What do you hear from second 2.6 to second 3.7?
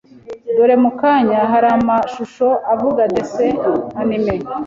avuga dessin